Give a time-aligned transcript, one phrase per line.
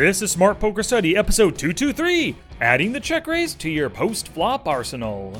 [0.00, 4.66] This is Smart Poker Study, episode 223, adding the check raise to your post flop
[4.66, 5.38] arsenal.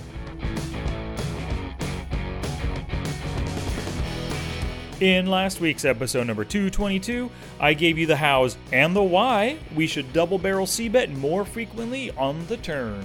[5.01, 9.87] In last week's episode number 222, I gave you the hows and the why we
[9.87, 13.03] should double barrel C bet more frequently on the turn.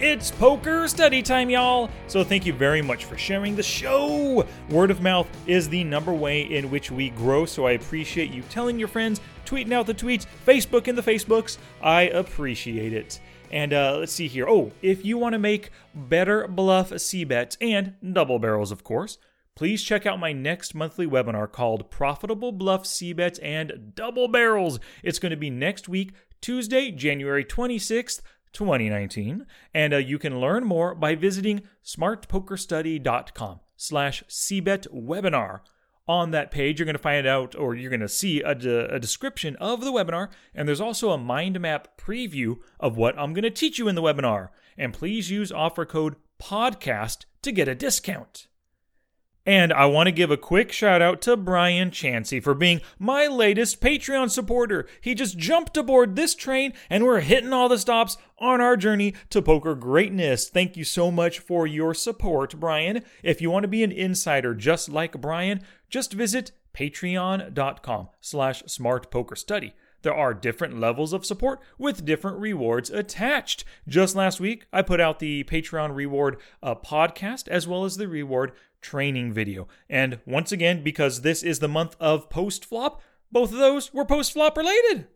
[0.00, 1.90] It's poker study time, y'all!
[2.06, 4.46] So thank you very much for sharing the show!
[4.70, 8.42] Word of mouth is the number way in which we grow, so I appreciate you
[8.42, 11.58] telling your friends, tweeting out the tweets, Facebook in the Facebooks.
[11.82, 13.18] I appreciate it.
[13.50, 14.48] And uh, let's see here.
[14.48, 19.18] Oh, if you want to make better bluff C bets and double barrels, of course,
[19.56, 24.78] please check out my next monthly webinar called Profitable Bluff C Bets and Double Barrels.
[25.02, 28.20] It's going to be next week, Tuesday, January 26th.
[28.52, 35.60] 2019 and uh, you can learn more by visiting smartpokerstudy.com slash cbet webinar.
[36.06, 38.94] On that page you're going to find out or you're going to see a, de-
[38.94, 43.34] a description of the webinar and there's also a mind map preview of what i'm
[43.34, 44.48] going to teach you in the webinar.
[44.76, 48.46] And please use offer code podcast to get a discount
[49.48, 53.26] and I want to give a quick shout out to Brian Chansey for being my
[53.26, 54.86] latest Patreon supporter.
[55.00, 59.14] He just jumped aboard this train and we're hitting all the stops on our journey
[59.30, 60.50] to poker greatness.
[60.50, 63.02] Thank you so much for your support, Brian.
[63.22, 69.72] If you want to be an insider just like Brian, just visit patreon.com slash smartpokerstudy.
[70.02, 73.64] There are different levels of support with different rewards attached.
[73.88, 78.06] Just last week, I put out the Patreon reward uh, podcast as well as the
[78.06, 79.68] reward training video.
[79.88, 83.00] And once again, because this is the month of post flop,
[83.30, 85.06] both of those were post flop related.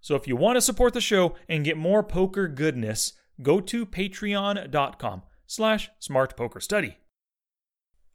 [0.00, 3.84] So if you want to support the show and get more poker goodness, go to
[3.84, 6.94] patreon.com slash smartpokerstudy.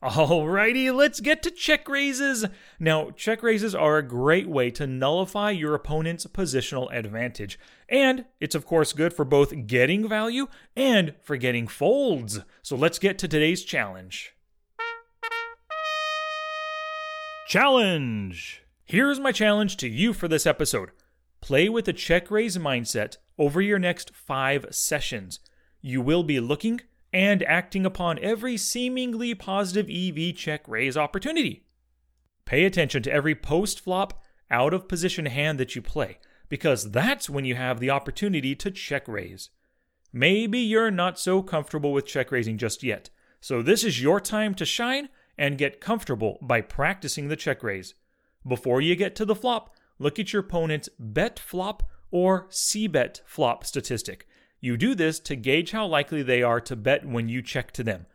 [0.04, 2.46] Alrighty, let's get to check raises.
[2.80, 7.58] Now, check raises are a great way to nullify your opponent's positional advantage.
[7.90, 12.42] And it's, of course, good for both getting value and for getting folds.
[12.62, 14.35] So let's get to today's challenge.
[17.48, 18.64] Challenge!
[18.86, 20.90] Here's my challenge to you for this episode
[21.42, 25.40] play with a check raise mindset over your next five sessions.
[25.80, 26.82] You will be looking
[27.14, 31.68] and acting upon every seemingly positive EV check raise opportunity.
[32.46, 36.18] Pay attention to every post flop, out of position hand that you play,
[36.50, 39.52] because that's when you have the opportunity to check raise.
[40.12, 44.56] Maybe you're not so comfortable with check raising just yet, so this is your time
[44.56, 47.96] to shine and get comfortable by practicing the check raise.
[48.48, 53.22] Before you get to the flop, look at your opponent's bet flop or C bet
[53.26, 54.28] flop statistic.
[54.60, 57.84] You do this to gauge how likely they are to bet when you check to
[57.84, 58.06] them.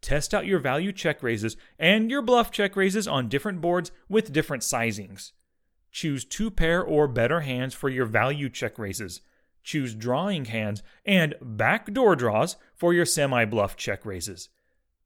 [0.00, 4.32] Test out your value check raises and your bluff check raises on different boards with
[4.32, 5.32] different sizings.
[5.92, 9.20] Choose two pair or better hands for your value check raises.
[9.62, 14.48] Choose drawing hands and backdoor draws for your semi bluff check raises.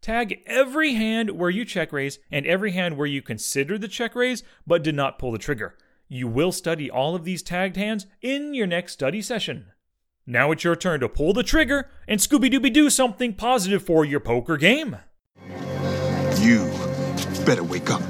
[0.05, 4.15] Tag every hand where you check raise and every hand where you considered the check
[4.15, 5.79] raise but did not pull the trigger.
[6.09, 9.73] You will study all of these tagged hands in your next study session.
[10.27, 14.05] Now it's your turn to pull the trigger and Scooby Dooby do something positive for
[14.05, 14.99] your poker game.
[16.39, 16.71] You
[17.47, 18.07] better wake up.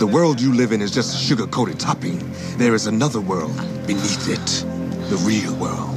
[0.00, 2.30] The world you live in is just a sugar coated topping.
[2.58, 3.56] There is another world
[3.86, 4.66] beneath it,
[5.08, 5.96] the real world.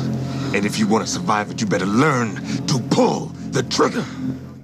[0.55, 2.35] And if you want to survive it, you better learn
[2.67, 4.05] to pull the trigger.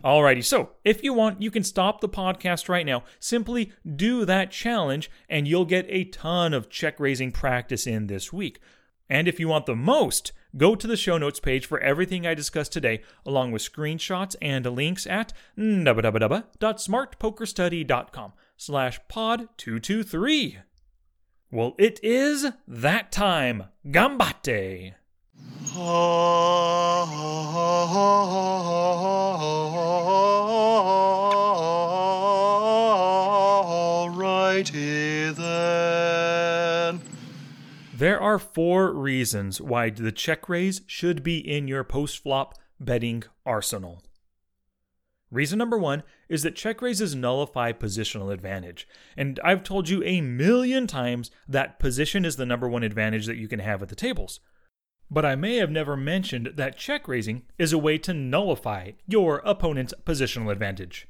[0.03, 3.03] Alrighty, so if you want, you can stop the podcast right now.
[3.19, 8.31] Simply do that challenge, and you'll get a ton of check raising practice in this
[8.31, 8.59] week.
[9.09, 12.33] And if you want the most, go to the show notes page for everything I
[12.33, 20.59] discussed today, along with screenshots and links at www.smartpokerstudy.com slash pod 223.
[21.51, 23.63] Well, it is that time.
[23.87, 24.93] Gambate!
[37.99, 43.25] There are four reasons why the check raise should be in your post flop betting
[43.45, 44.01] arsenal.
[45.29, 48.87] Reason number one is that check raises nullify positional advantage.
[49.17, 53.35] And I've told you a million times that position is the number one advantage that
[53.35, 54.39] you can have at the tables.
[55.11, 59.39] But I may have never mentioned that check raising is a way to nullify your
[59.39, 61.09] opponent's positional advantage.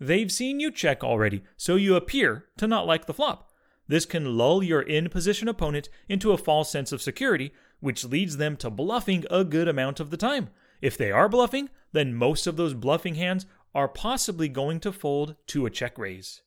[0.00, 3.50] They've seen you check already, so you appear to not like the flop.
[3.86, 8.38] This can lull your in position opponent into a false sense of security, which leads
[8.38, 10.48] them to bluffing a good amount of the time.
[10.80, 15.36] If they are bluffing, then most of those bluffing hands are possibly going to fold
[15.48, 16.42] to a check raise.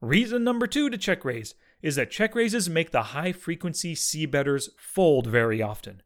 [0.00, 4.26] Reason number two to check raise is that check raises make the high frequency C
[4.26, 6.02] betters fold very often.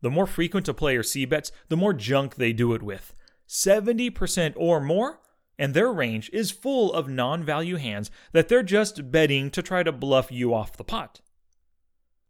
[0.00, 3.14] The more frequent a player C bets, the more junk they do it with.
[3.48, 5.20] 70% or more,
[5.60, 9.82] and their range is full of non value hands that they're just betting to try
[9.82, 11.20] to bluff you off the pot.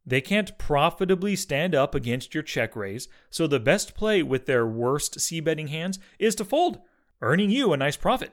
[0.04, 4.66] They can't profitably stand up against your check raise, so the best play with their
[4.66, 6.80] worst C betting hands is to fold,
[7.22, 8.32] earning you a nice profit.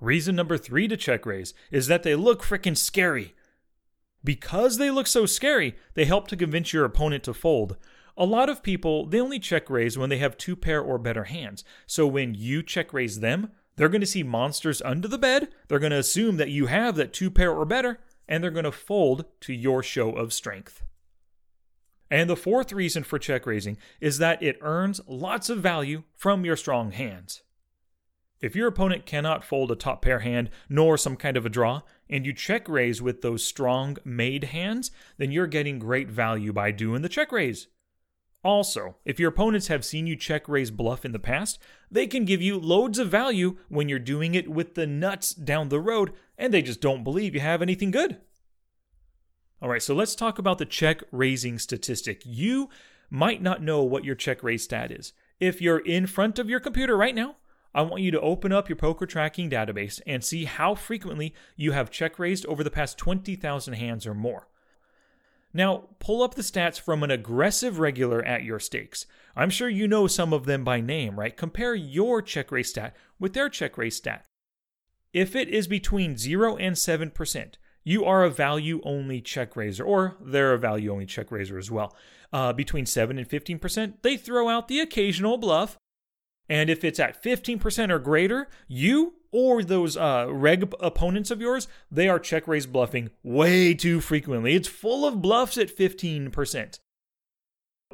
[0.00, 3.34] Reason number three to check raise is that they look frickin' scary.
[4.24, 7.76] Because they look so scary, they help to convince your opponent to fold.
[8.16, 11.24] A lot of people, they only check raise when they have two pair or better
[11.24, 11.64] hands.
[11.86, 15.80] So when you check raise them, they're going to see monsters under the bed, they're
[15.80, 18.72] going to assume that you have that two pair or better, and they're going to
[18.72, 20.82] fold to your show of strength.
[22.10, 26.44] And the fourth reason for check raising is that it earns lots of value from
[26.44, 27.42] your strong hands.
[28.40, 31.82] If your opponent cannot fold a top pair hand nor some kind of a draw,
[32.08, 36.70] and you check raise with those strong made hands, then you're getting great value by
[36.70, 37.68] doing the check raise.
[38.44, 41.58] Also, if your opponents have seen you check raise bluff in the past,
[41.90, 45.70] they can give you loads of value when you're doing it with the nuts down
[45.70, 48.18] the road and they just don't believe you have anything good.
[49.62, 52.20] All right, so let's talk about the check raising statistic.
[52.26, 52.68] You
[53.08, 55.14] might not know what your check raise stat is.
[55.40, 57.36] If you're in front of your computer right now,
[57.74, 61.72] I want you to open up your poker tracking database and see how frequently you
[61.72, 64.48] have check raised over the past 20,000 hands or more.
[65.56, 69.06] Now, pull up the stats from an aggressive regular at your stakes.
[69.36, 71.36] I'm sure you know some of them by name, right?
[71.36, 74.26] Compare your check raise stat with their check raise stat.
[75.12, 77.54] If it is between 0 and 7%,
[77.84, 81.70] you are a value only check raiser, or they're a value only check raiser as
[81.70, 81.94] well.
[82.32, 85.78] Uh, between 7 and 15%, they throw out the occasional bluff.
[86.48, 91.66] And if it's at 15% or greater, you or those uh, reg opponents of yours,
[91.90, 94.54] they are check raise bluffing way too frequently.
[94.54, 96.78] It's full of bluffs at 15%.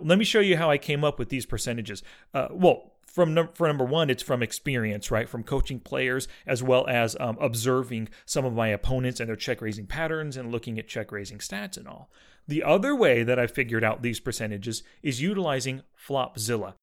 [0.02, 2.02] Let me show you how I came up with these percentages.
[2.35, 5.29] Uh, well, from num- for number one, it's from experience, right?
[5.29, 9.61] From coaching players as well as um, observing some of my opponents and their check
[9.61, 12.11] raising patterns and looking at check raising stats and all.
[12.47, 16.75] The other way that I figured out these percentages is utilizing Flopzilla.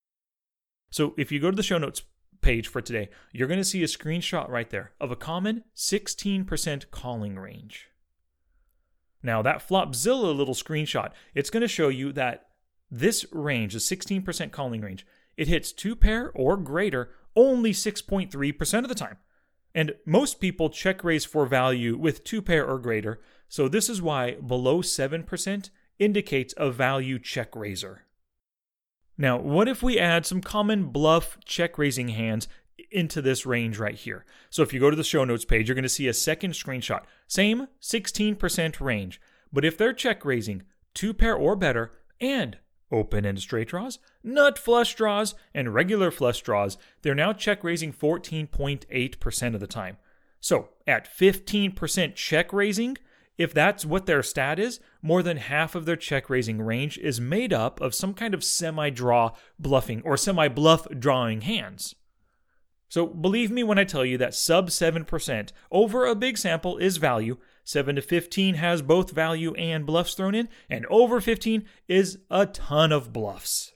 [0.89, 2.03] So if you go to the show notes
[2.41, 6.91] page for today, you're going to see a screenshot right there of a common 16%
[6.91, 7.89] calling range.
[9.23, 12.47] Now, that Flopzilla little screenshot, it's going to show you that
[12.89, 15.05] this range, the 16% calling range,
[15.35, 19.17] it hits two pair or greater only 6.3% of the time.
[19.75, 24.01] And most people check raise for value with two pair or greater, so this is
[24.01, 25.69] why below 7%
[25.99, 28.06] indicates a value check raiser.
[29.17, 32.47] Now, what if we add some common bluff check raising hands
[32.91, 34.25] into this range right here?
[34.49, 36.51] So if you go to the show notes page, you're going to see a second
[36.51, 37.03] screenshot.
[37.27, 39.19] Same 16% range,
[39.51, 41.91] but if they're check raising two pair or better
[42.21, 42.57] and
[42.91, 47.91] open ended straight draws, nut flush draws, and regular flush draws, they're now check raising
[47.91, 49.97] 14.8% of the time.
[50.39, 52.97] So at 15% check raising,
[53.37, 57.21] if that's what their stat is, more than half of their check raising range is
[57.21, 61.95] made up of some kind of semi draw bluffing or semi bluff drawing hands.
[62.89, 66.97] So believe me when I tell you that sub 7% over a big sample is
[66.97, 72.19] value, 7 to 15 has both value and bluffs thrown in, and over 15 is
[72.31, 73.73] a ton of bluffs.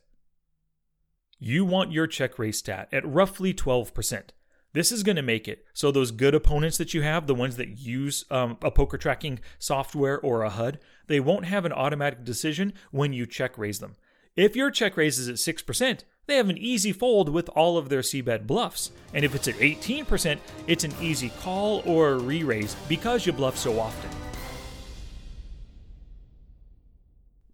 [1.39, 4.29] You want your check raise stat at roughly 12%.
[4.73, 7.57] This is going to make it so those good opponents that you have, the ones
[7.57, 12.23] that use um, a poker tracking software or a HUD, they won't have an automatic
[12.23, 13.95] decision when you check raise them.
[14.37, 17.89] If your check raise is at 6%, they have an easy fold with all of
[17.89, 18.91] their c-bet bluffs.
[19.13, 23.77] And if it's at 18%, it's an easy call or re-raise because you bluff so
[23.77, 24.09] often.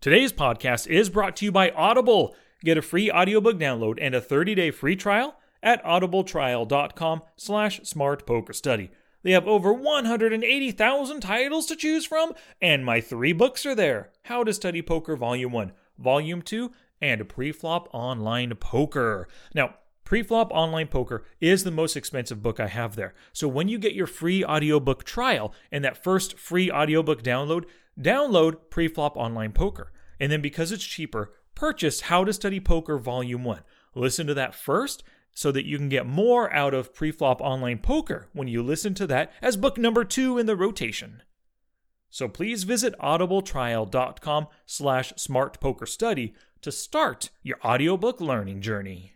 [0.02, 2.36] Today's podcast is brought to you by Audible.
[2.64, 8.90] Get a free audiobook download and a 30-day free trial at audibletrial.com slash smartpokerstudy.
[9.24, 14.44] They have over 180,000 titles to choose from, and my three books are there How
[14.44, 16.72] to Study Poker Volume 1, Volume 2,
[17.02, 19.28] and Preflop Online Poker.
[19.54, 23.14] Now, Preflop Online Poker is the most expensive book I have there.
[23.34, 27.66] So when you get your free audiobook trial and that first free audiobook download,
[28.00, 29.92] download Preflop Online Poker.
[30.20, 33.64] And then because it's cheaper, purchase How to Study Poker Volume 1.
[33.96, 35.04] Listen to that first
[35.38, 39.06] so that you can get more out of Preflop Online Poker when you listen to
[39.06, 41.22] that as book number two in the rotation.
[42.10, 49.13] So please visit audibletrial.com slash smartpokerstudy to start your audiobook learning journey.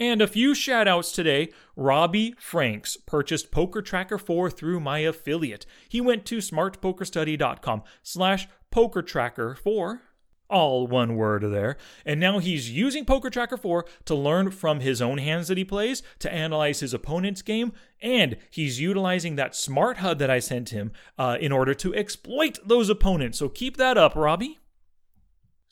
[0.00, 1.50] And a few shout outs today.
[1.76, 5.66] Robbie Franks purchased Poker Tracker 4 through my affiliate.
[5.90, 10.00] He went to smartpokerstudy.com slash poker tracker 4
[10.48, 11.76] all one word there.
[12.04, 15.64] And now he's using Poker Tracker 4 to learn from his own hands that he
[15.64, 20.70] plays, to analyze his opponent's game, and he's utilizing that smart HUD that I sent
[20.70, 23.38] him uh, in order to exploit those opponents.
[23.38, 24.58] So keep that up, Robbie.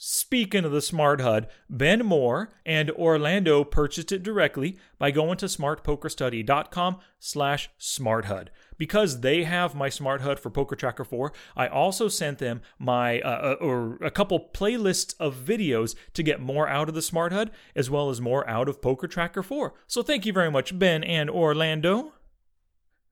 [0.00, 5.47] Speaking of the Smart HUD, Ben Moore and Orlando purchased it directly by going to
[5.47, 8.47] smartpokerstudy.com slash smarthud.
[8.76, 13.21] Because they have my Smart HUD for Poker Tracker 4, I also sent them my
[13.23, 17.33] uh, uh, or a couple playlists of videos to get more out of the Smart
[17.33, 19.75] HUD as well as more out of Poker Tracker 4.
[19.88, 22.12] So thank you very much, Ben and Orlando.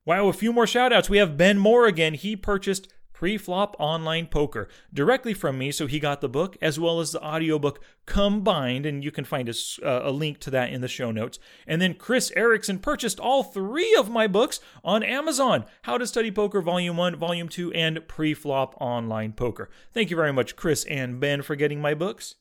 [0.05, 1.09] Wow, a few more shout outs.
[1.09, 2.13] We have Ben Moore again.
[2.13, 6.99] He purchased Pre-flop online poker directly from me so he got the book as well
[6.99, 10.81] as the audiobook combined and you can find a, uh, a link to that in
[10.81, 11.39] the show notes.
[11.65, 15.65] And then chris erickson purchased all three of my books on amazon.
[15.81, 19.71] How to study poker volume 1 volume 2 and pre-flop online poker.
[19.91, 22.35] Thank you very much chris and ben for getting my books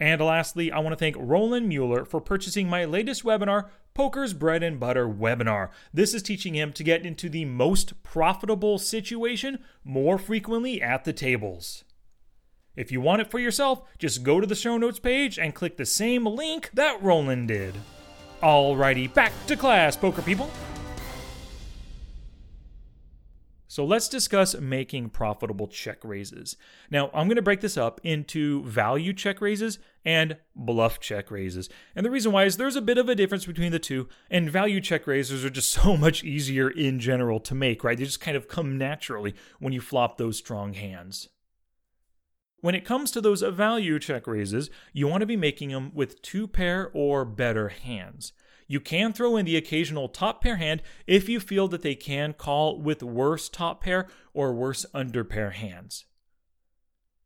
[0.00, 4.62] and lastly, I want to thank Roland Mueller for purchasing my latest webinar, Poker's Bread
[4.62, 5.70] and Butter webinar.
[5.92, 11.12] This is teaching him to get into the most profitable situation more frequently at the
[11.12, 11.82] tables.
[12.76, 15.76] If you want it for yourself, just go to the show notes page and click
[15.76, 17.74] the same link that Roland did.
[18.40, 20.48] Alrighty, back to class, poker people.
[23.70, 26.56] So let's discuss making profitable check raises.
[26.90, 31.68] Now, I'm going to break this up into value check raises and bluff check raises.
[31.94, 34.50] And the reason why is there's a bit of a difference between the two, and
[34.50, 37.98] value check raises are just so much easier in general to make, right?
[37.98, 41.28] They just kind of come naturally when you flop those strong hands.
[42.60, 46.22] When it comes to those value check raises, you want to be making them with
[46.22, 48.32] two pair or better hands.
[48.70, 52.34] You can throw in the occasional top pair hand if you feel that they can
[52.34, 56.04] call with worse top pair or worse under pair hands.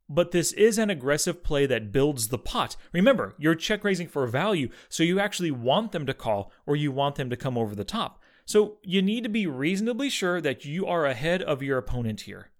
[0.07, 2.77] But this is an aggressive play that builds the pot.
[2.93, 6.91] Remember, you're check raising for value, so you actually want them to call or you
[6.91, 8.21] want them to come over the top.
[8.45, 12.51] So you need to be reasonably sure that you are ahead of your opponent here.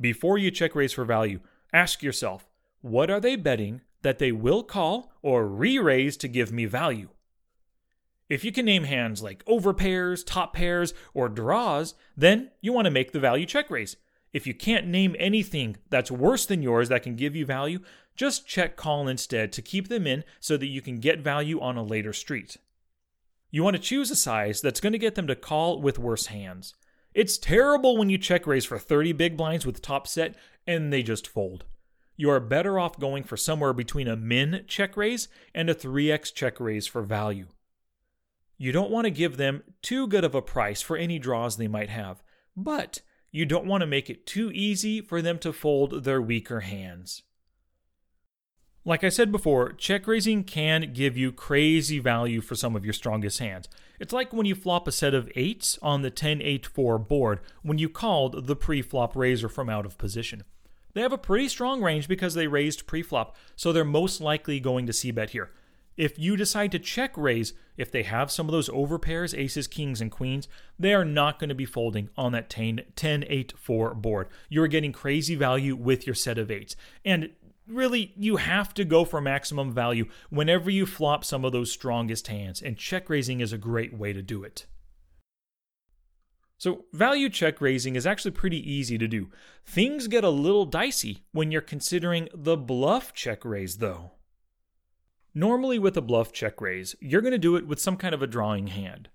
[0.00, 1.40] Before you check raise for value,
[1.72, 2.48] ask yourself
[2.82, 7.08] what are they betting that they will call or re raise to give me value?
[8.28, 12.90] If you can name hands like overpairs, top pairs, or draws, then you want to
[12.90, 13.96] make the value check raise.
[14.32, 17.80] If you can't name anything that's worse than yours that can give you value,
[18.14, 21.76] just check call instead to keep them in so that you can get value on
[21.76, 22.58] a later street.
[23.50, 26.26] You want to choose a size that's going to get them to call with worse
[26.26, 26.74] hands.
[27.14, 30.34] It's terrible when you check raise for 30 big blinds with top set
[30.66, 31.64] and they just fold.
[32.16, 36.34] You are better off going for somewhere between a min check raise and a 3x
[36.34, 37.46] check raise for value.
[38.58, 41.68] You don't want to give them too good of a price for any draws they
[41.68, 42.22] might have,
[42.56, 43.00] but
[43.30, 47.22] you don't want to make it too easy for them to fold their weaker hands.
[48.84, 52.94] Like I said before, check raising can give you crazy value for some of your
[52.94, 53.68] strongest hands.
[54.00, 57.40] It's like when you flop a set of 8s on the 10 8 4 board
[57.62, 60.42] when you called the pre flop raiser from out of position.
[60.94, 64.58] They have a pretty strong range because they raised pre flop, so they're most likely
[64.58, 65.50] going to C bet here.
[65.98, 70.00] If you decide to check raise, if they have some of those overpairs, aces, kings,
[70.00, 70.46] and queens,
[70.78, 74.28] they are not going to be folding on that 10, 10 8 4 board.
[74.48, 76.76] You're getting crazy value with your set of eights.
[77.04, 77.30] And
[77.66, 82.28] really, you have to go for maximum value whenever you flop some of those strongest
[82.28, 84.66] hands, and check raising is a great way to do it.
[86.58, 89.30] So, value check raising is actually pretty easy to do.
[89.66, 94.12] Things get a little dicey when you're considering the bluff check raise, though.
[95.34, 98.22] Normally, with a bluff check raise, you're going to do it with some kind of
[98.22, 99.08] a drawing hand.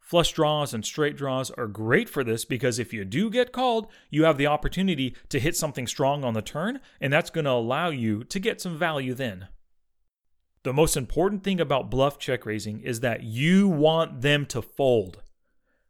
[0.00, 3.86] Flush draws and straight draws are great for this because if you do get called,
[4.10, 7.50] you have the opportunity to hit something strong on the turn, and that's going to
[7.52, 9.46] allow you to get some value then.
[10.64, 15.22] The most important thing about bluff check raising is that you want them to fold.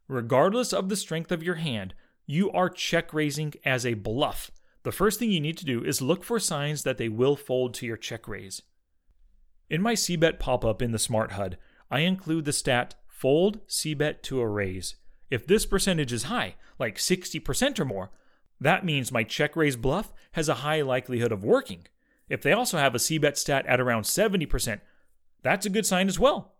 [0.06, 1.94] Regardless of the strength of your hand,
[2.26, 4.50] you are check raising as a bluff.
[4.82, 7.74] The first thing you need to do is look for signs that they will fold
[7.74, 8.62] to your check raise.
[9.70, 11.56] In my CBET pop up in the Smart HUD,
[11.92, 14.96] I include the stat fold CBET to a raise.
[15.30, 18.10] If this percentage is high, like 60% or more,
[18.60, 21.86] that means my check raise bluff has a high likelihood of working.
[22.28, 24.80] If they also have a CBET stat at around 70%,
[25.42, 26.52] that's a good sign as well.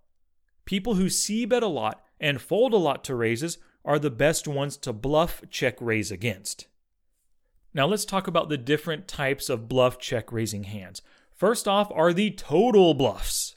[0.65, 4.77] People who CBET a lot and fold a lot to raises are the best ones
[4.77, 6.69] to bluff check raise against.
[7.75, 11.03] Now let's talk about the different types of bluff check raising hands.
[11.41, 13.57] First off are the total bluffs.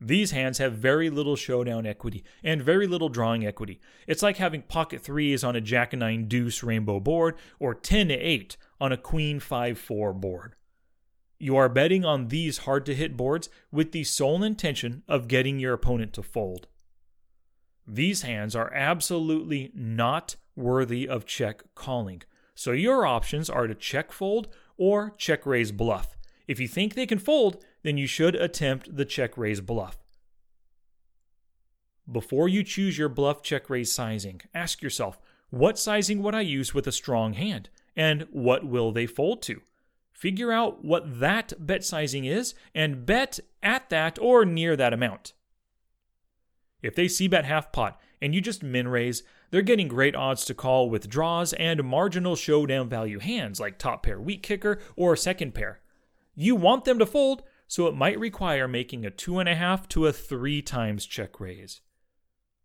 [0.00, 3.82] These hands have very little showdown equity and very little drawing equity.
[4.06, 8.08] It's like having pocket threes on a jack and nine deuce rainbow board or 10
[8.08, 10.54] to 8 on a queen 5 4 board.
[11.38, 15.58] You are betting on these hard to hit boards with the sole intention of getting
[15.58, 16.68] your opponent to fold.
[17.86, 22.22] These hands are absolutely not worthy of check calling.
[22.54, 26.13] So your options are to check fold or check raise bluff.
[26.46, 29.98] If you think they can fold, then you should attempt the check raise bluff.
[32.10, 35.18] Before you choose your bluff check raise sizing, ask yourself
[35.50, 39.62] what sizing would I use with a strong hand, and what will they fold to?
[40.12, 45.32] Figure out what that bet sizing is and bet at that or near that amount.
[46.82, 50.44] If they C bet half pot and you just min raise, they're getting great odds
[50.46, 55.16] to call with draws and marginal showdown value hands like top pair weak kicker or
[55.16, 55.80] second pair.
[56.34, 59.88] You want them to fold, so it might require making a two and a half
[59.90, 61.80] to a three times check raise.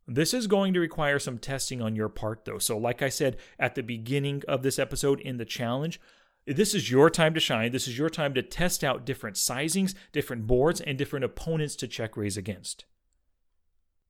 [0.08, 2.58] This is going to require some testing on your part, though.
[2.58, 6.02] So, like I said at the beginning of this episode in the challenge,
[6.48, 7.72] this is your time to shine.
[7.72, 11.88] This is your time to test out different sizings, different boards, and different opponents to
[11.88, 12.86] check raise against.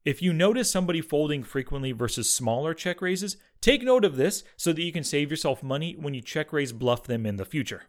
[0.06, 4.72] If you notice somebody folding frequently versus smaller check raises, take note of this so
[4.72, 7.84] that you can save yourself money when you check raise bluff them in the future.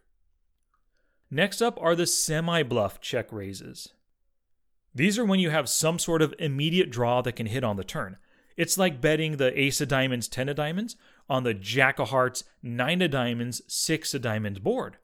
[1.31, 3.95] Next up are the semi bluff check raises.
[4.95, 7.85] These are when you have some sort of immediate draw that can hit on the
[7.85, 8.17] turn.
[8.57, 10.97] It's like betting the ace of diamonds, ten of diamonds
[11.29, 14.97] on the jack of hearts, nine of diamonds, six of diamonds board.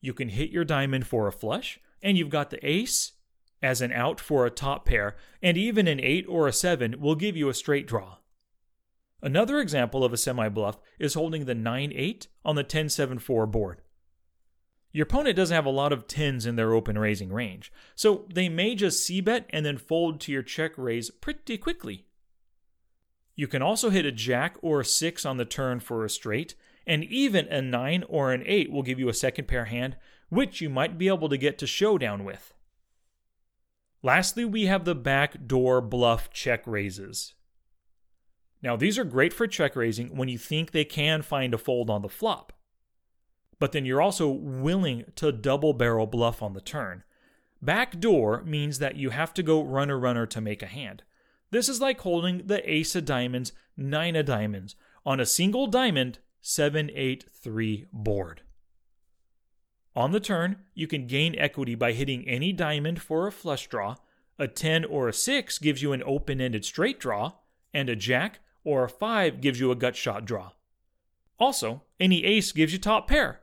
[0.00, 3.12] You can hit your diamond for a flush, and you've got the ace
[3.62, 7.16] as an out for a top pair, and even an 8 or a 7 will
[7.16, 8.18] give you a straight draw.
[9.20, 13.18] Another example of a semi bluff is holding the 9 8 on the 10 7
[13.18, 13.82] 4 board.
[14.98, 18.48] Your opponent doesn't have a lot of 10s in their open raising range, so they
[18.48, 22.06] may just c bet and then fold to your check raise pretty quickly.
[23.36, 26.56] You can also hit a jack or a 6 on the turn for a straight,
[26.84, 29.96] and even a 9 or an 8 will give you a second pair hand,
[30.30, 32.52] which you might be able to get to showdown with.
[34.02, 37.34] Lastly, we have the backdoor bluff check raises.
[38.64, 41.88] Now, these are great for check raising when you think they can find a fold
[41.88, 42.52] on the flop.
[43.58, 47.02] But then you're also willing to double barrel bluff on the turn.
[47.60, 51.02] Backdoor means that you have to go runner runner to make a hand.
[51.50, 56.18] This is like holding the ace of diamonds, nine of diamonds on a single diamond
[56.40, 58.42] 783 board.
[59.96, 63.96] On the turn, you can gain equity by hitting any diamond for a flush draw.
[64.38, 67.32] A 10 or a 6 gives you an open ended straight draw,
[67.74, 70.52] and a jack or a 5 gives you a gut shot draw.
[71.40, 73.40] Also, any ace gives you top pair.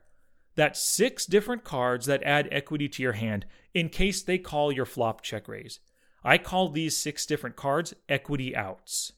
[0.56, 4.86] That's six different cards that add equity to your hand in case they call your
[4.86, 5.80] flop check raise.
[6.24, 9.14] I call these six different cards equity outs.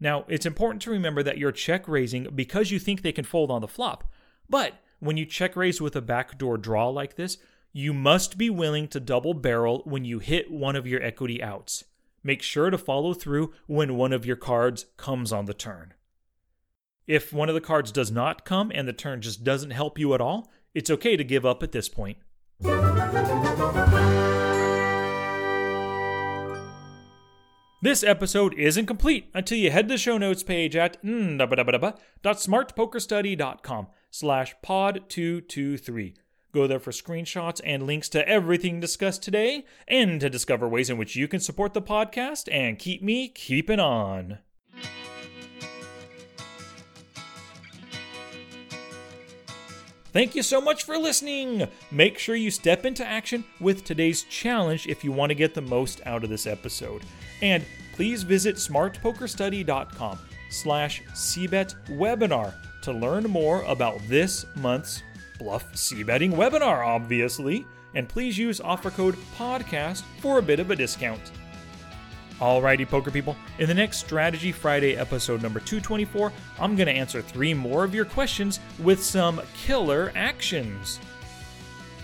[0.00, 3.50] Now, it's important to remember that you're check raising because you think they can fold
[3.50, 4.10] on the flop,
[4.48, 7.38] but when you check raise with a backdoor draw like this,
[7.72, 11.84] you must be willing to double barrel when you hit one of your equity outs.
[12.22, 15.94] Make sure to follow through when one of your cards comes on the turn.
[17.06, 20.14] If one of the cards does not come and the turn just doesn't help you
[20.14, 22.18] at all, it's okay to give up at this point.
[27.82, 34.54] This episode isn't complete until you head to the show notes page at smartpokerstudy.com slash
[34.64, 36.14] pod223.
[36.52, 40.98] Go there for screenshots and links to everything discussed today and to discover ways in
[40.98, 44.38] which you can support the podcast and keep me keeping on.
[50.12, 51.66] Thank you so much for listening.
[51.90, 55.62] Make sure you step into action with today's challenge if you want to get the
[55.62, 57.02] most out of this episode.
[57.40, 60.18] And please visit smartpokerstudy.com
[60.50, 65.02] slash cbet webinar to learn more about this month's
[65.38, 67.66] Bluff C Betting webinar, obviously.
[67.94, 71.32] And please use offer code PODCAST for a bit of a discount.
[72.40, 73.36] Alrighty, poker people.
[73.58, 77.94] In the next Strategy Friday episode number 224, I'm going to answer three more of
[77.94, 80.98] your questions with some killer actions.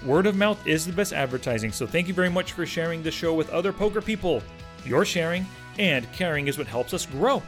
[0.05, 3.11] Word of mouth is the best advertising, so thank you very much for sharing the
[3.11, 4.43] show with other poker people.
[4.85, 5.45] Your sharing
[5.79, 7.43] and caring is what helps us grow.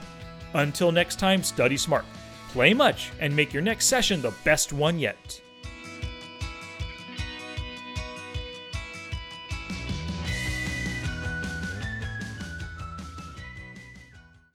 [0.54, 2.04] Until next time, study smart
[2.50, 5.40] play much, and make your next session the best one yet.